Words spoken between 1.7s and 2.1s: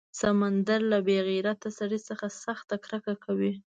سړي